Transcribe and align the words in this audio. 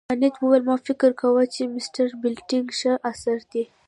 کانت 0.09 0.35
وویل 0.37 0.63
ما 0.69 0.75
فکر 0.87 1.09
کاوه 1.19 1.43
چې 1.53 1.71
مسټر 1.75 2.07
برېټلنیګ 2.21 2.67
ښه 2.79 2.93
اثر 3.11 3.37
دی. 3.51 3.63